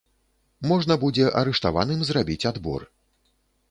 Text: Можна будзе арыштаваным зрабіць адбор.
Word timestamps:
Можна 0.71 0.97
будзе 1.05 1.29
арыштаваным 1.43 2.03
зрабіць 2.11 2.43
адбор. 2.55 2.93